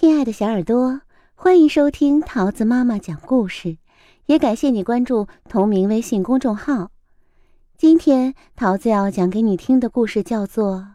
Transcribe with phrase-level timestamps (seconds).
[0.00, 1.02] 亲爱的小耳朵，
[1.34, 3.76] 欢迎收听桃子妈妈讲故事，
[4.24, 6.90] 也感谢你关注同名微信公众号。
[7.76, 10.76] 今天桃子要讲给你听的故事叫做《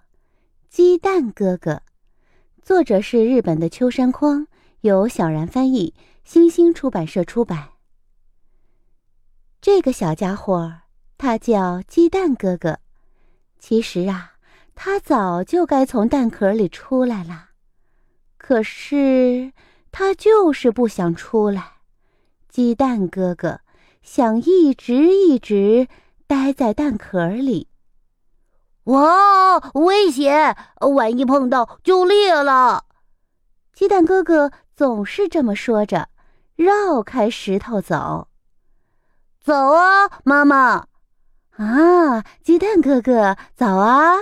[0.70, 1.73] 鸡蛋哥哥》，
[2.63, 4.47] 作者是日本的秋山匡，
[4.81, 5.93] 由小然翻译，
[6.23, 7.73] 星星出版社出版。
[9.61, 10.77] 这个小家伙，
[11.19, 12.79] 他叫鸡蛋哥哥。
[13.59, 14.31] 其实啊，
[14.73, 17.49] 他早就该从蛋壳里出来了。
[18.48, 19.54] 可是
[19.92, 21.78] 他就是不想出来，
[22.47, 23.61] 鸡蛋哥哥
[24.04, 25.88] 想一直一直
[26.28, 27.69] 待在蛋壳里。
[28.83, 30.55] 哇，危险！
[30.93, 32.86] 万一碰到就裂了。
[33.73, 36.09] 鸡蛋哥哥总是这么说着，
[36.55, 38.27] 绕开石头走。
[39.41, 40.86] 走啊，妈妈！
[41.58, 44.17] 啊，鸡蛋哥哥，早啊！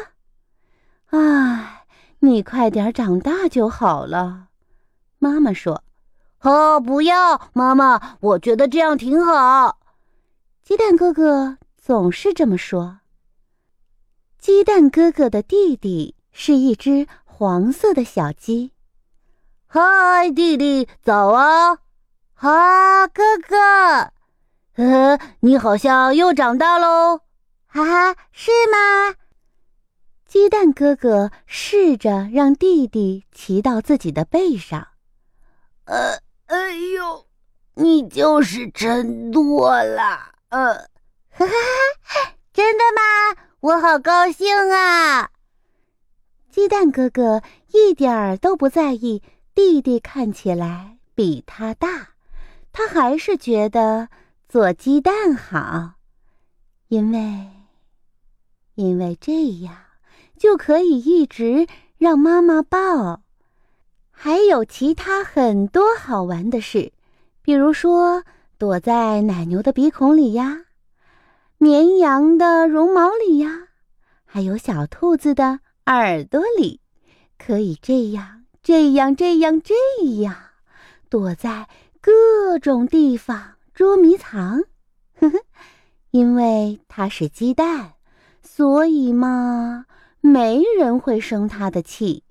[1.07, 1.82] 唉。
[2.23, 4.47] 你快点长大就好了，
[5.19, 5.83] 妈妈说。
[6.39, 9.79] 哦，不要，妈妈，我觉得这样挺好。
[10.63, 12.99] 鸡蛋哥哥总是这么说。
[14.39, 18.71] 鸡蛋哥哥的弟弟是一只黄色的小鸡。
[19.67, 21.77] 嗨，弟弟，早啊！
[22.33, 24.11] 哈，哥哥，
[24.75, 27.19] 呃，你好像又长大喽。
[27.67, 29.15] 哈哈，是吗？
[30.33, 34.87] 鸡蛋哥哥试着让弟弟骑到自己的背上。
[35.85, 36.17] 呃，
[36.47, 37.27] 哎呦，
[37.75, 40.33] 你就是真多了。
[40.49, 40.73] 呃，
[41.29, 43.43] 哈哈，真的吗？
[43.59, 45.29] 我好高兴啊！
[46.49, 49.21] 鸡蛋哥哥一点儿都不在意
[49.53, 52.15] 弟弟看起来比他大，
[52.71, 54.09] 他还是觉得
[54.49, 55.91] 做鸡蛋好，
[56.87, 57.51] 因为，
[58.73, 59.77] 因为这样。
[60.43, 63.21] 就可以一直让妈妈抱，
[64.11, 66.91] 还有其他很多好玩的事，
[67.41, 68.25] 比如说
[68.57, 70.65] 躲在奶牛的鼻孔里呀，
[71.57, 73.69] 绵羊的绒毛里呀，
[74.25, 76.81] 还有小兔子的耳朵里，
[77.39, 79.73] 可以这样这样这样这
[80.23, 80.35] 样，
[81.07, 81.69] 躲在
[82.01, 84.61] 各种地方捉迷藏。
[85.21, 85.39] 呵呵，
[86.11, 87.93] 因为它是鸡蛋，
[88.41, 89.85] 所以嘛。
[90.25, 92.23] 没人会生他的气。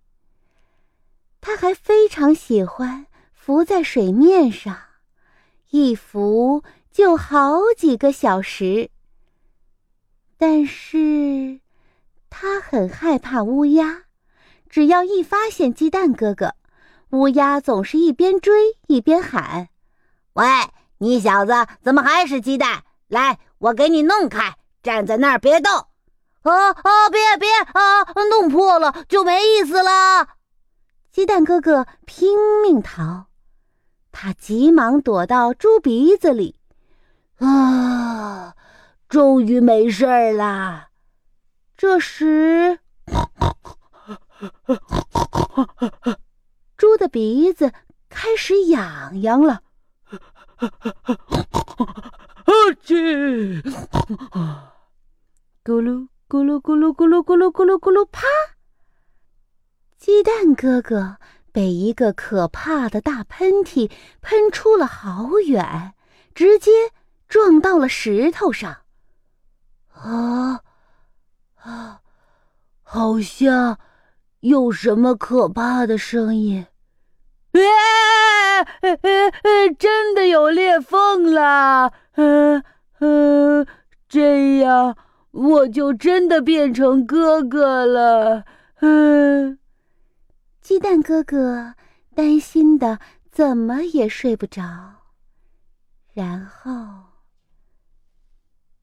[1.43, 4.75] 他还非常喜欢浮在水面上，
[5.69, 8.89] 一浮就好几个小时。
[10.39, 11.61] 但是，
[12.31, 14.05] 他很害怕乌鸦。
[14.71, 16.55] 只要一发现鸡蛋哥哥，
[17.11, 19.69] 乌鸦总是一边追一边喊
[20.33, 20.47] ：“喂，
[20.97, 22.85] 你小子怎么还是鸡蛋？
[23.09, 25.89] 来，我给你弄开，站在那儿别动。”
[26.43, 27.09] 啊啊！
[27.11, 28.03] 别别啊！
[28.31, 30.29] 弄破了就没意思了。
[31.11, 33.27] 鸡蛋哥哥拼命逃，
[34.11, 36.57] 他急忙躲到猪鼻子里。
[37.39, 38.55] 啊，
[39.09, 40.89] 终于没事儿了。
[41.77, 42.79] 这时，
[46.77, 47.73] 猪的鼻子
[48.09, 49.63] 开始痒痒了。
[50.59, 53.61] 啊去！
[55.65, 56.09] 咕噜。
[56.32, 58.22] 咕噜咕噜咕噜咕噜咕噜咕噜，啪！
[59.98, 61.19] 鸡蛋哥哥
[61.53, 63.91] 被一个可怕的大喷嚏
[64.22, 65.93] 喷出了好远，
[66.34, 66.70] 直接
[67.28, 68.78] 撞到了石头上。
[69.91, 70.62] 啊
[71.56, 72.00] 啊！
[72.82, 73.78] 好像
[74.41, 76.66] 有什么可怕的声音！
[77.53, 78.64] 哎
[79.78, 81.93] 真的有裂缝了！
[82.12, 82.64] 嗯
[83.00, 83.66] 嗯，
[84.09, 84.97] 这样。
[85.32, 88.44] 我就真的变成哥哥了，
[88.81, 89.59] 嗯。
[90.60, 91.75] 鸡蛋哥哥
[92.15, 93.00] 担心的
[93.31, 94.62] 怎么也睡不着。
[96.12, 96.70] 然后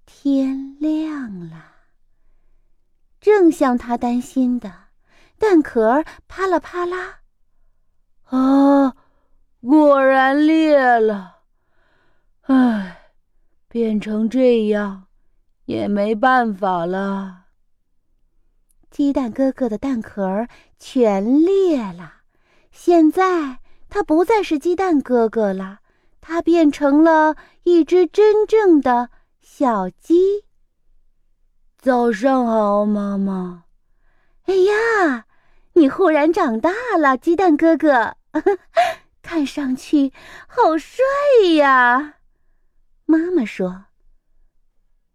[0.06, 1.64] 天亮了，
[3.22, 4.74] 正像他担心的，
[5.38, 7.20] 蛋壳啪啦啪啦，
[8.26, 8.96] 啊，
[9.62, 11.44] 果然裂了。
[12.42, 13.12] 唉，
[13.68, 15.06] 变成这样。
[15.70, 17.44] 也没办法了。
[18.90, 20.48] 鸡蛋哥哥的蛋壳
[20.80, 22.22] 全裂了，
[22.72, 25.82] 现在他不再是鸡蛋哥哥了，
[26.22, 27.36] 他变成了
[27.66, 29.12] 一只真正的
[29.42, 30.46] 小鸡。
[31.78, 33.66] 早上好，妈妈。
[34.46, 35.28] 哎呀，
[35.74, 38.18] 你忽然长大了，鸡蛋哥哥，
[39.22, 40.12] 看上去
[40.48, 41.06] 好帅
[41.58, 42.16] 呀。
[43.06, 43.89] 妈妈说。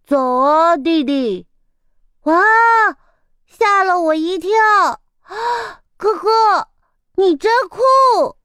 [0.06, 1.46] 走啊，弟弟！
[2.24, 2.42] 哇，
[3.46, 4.50] 吓了我一跳！
[5.22, 6.68] 啊，哥哥，
[7.14, 8.36] 你真酷！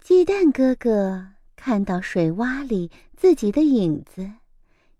[0.00, 4.34] 鸡蛋哥哥看到水洼里自己的影子，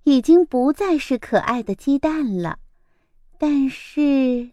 [0.02, 2.58] 已经不再是可爱的鸡蛋了，
[3.38, 4.50] 但是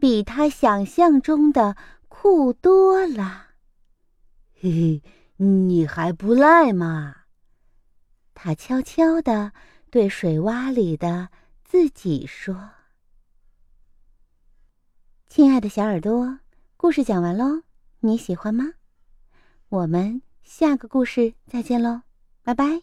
[0.00, 1.76] 比他想象中的
[2.08, 3.46] 酷多了。
[4.60, 5.02] 嘿嘿，
[5.36, 7.14] 你还不赖嘛！
[8.34, 9.52] 他悄悄地
[9.90, 11.28] 对水洼里的
[11.64, 12.70] 自己说
[15.28, 16.38] ：“亲爱的小耳朵，
[16.76, 17.62] 故事讲完喽，
[17.98, 18.74] 你喜欢吗？
[19.68, 22.02] 我们下个故事再见喽，
[22.42, 22.82] 拜拜。”